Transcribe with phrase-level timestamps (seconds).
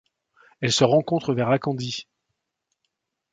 [0.61, 2.07] Elle se rencontre vers Acandí.